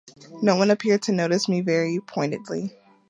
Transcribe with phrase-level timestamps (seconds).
[0.41, 2.75] No one appeared to notice me very pointedly.